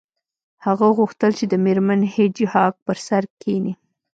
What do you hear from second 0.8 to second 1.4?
غوښتل